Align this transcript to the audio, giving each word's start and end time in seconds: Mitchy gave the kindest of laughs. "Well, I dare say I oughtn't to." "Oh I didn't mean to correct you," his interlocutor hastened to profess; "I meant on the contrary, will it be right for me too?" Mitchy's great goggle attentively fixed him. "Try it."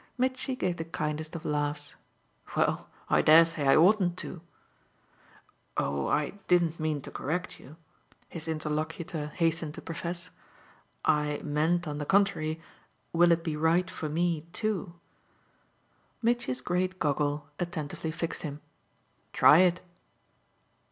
Mitchy 0.17 0.55
gave 0.55 0.77
the 0.77 0.83
kindest 0.83 1.35
of 1.35 1.45
laughs. 1.45 1.93
"Well, 2.57 2.89
I 3.07 3.21
dare 3.21 3.45
say 3.45 3.67
I 3.67 3.75
oughtn't 3.75 4.17
to." 4.17 4.41
"Oh 5.77 6.07
I 6.07 6.31
didn't 6.47 6.79
mean 6.79 7.03
to 7.03 7.11
correct 7.11 7.59
you," 7.59 7.75
his 8.27 8.47
interlocutor 8.47 9.27
hastened 9.27 9.75
to 9.75 9.81
profess; 9.83 10.31
"I 11.05 11.39
meant 11.43 11.87
on 11.87 11.99
the 11.99 12.07
contrary, 12.07 12.59
will 13.13 13.31
it 13.31 13.43
be 13.43 13.55
right 13.55 13.91
for 13.91 14.09
me 14.09 14.47
too?" 14.53 14.95
Mitchy's 16.23 16.61
great 16.61 16.97
goggle 16.97 17.47
attentively 17.59 18.09
fixed 18.09 18.41
him. 18.41 18.59
"Try 19.33 19.59
it." 19.59 19.81